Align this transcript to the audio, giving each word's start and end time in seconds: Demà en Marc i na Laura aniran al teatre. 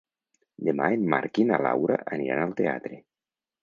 Demà 0.69 0.87
en 0.95 1.05
Marc 1.15 1.43
i 1.45 1.47
na 1.53 1.61
Laura 1.69 2.01
aniran 2.19 2.45
al 2.49 2.61
teatre. 2.65 3.05